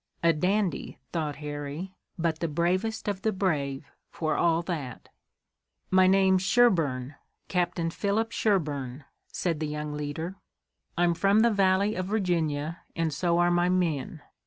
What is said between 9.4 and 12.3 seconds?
the young leader. "I'm from the Valley of